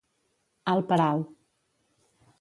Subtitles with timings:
[0.73, 1.31] Alt per alt.